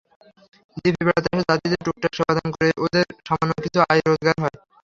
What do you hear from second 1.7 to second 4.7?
টুকটাক সেবাদান করে ওদের সামান্য কিছু আয়-রোজগার হয়।